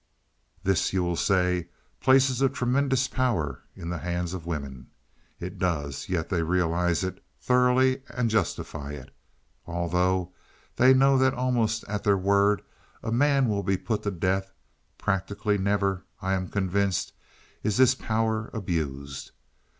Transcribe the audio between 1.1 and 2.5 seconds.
say, places a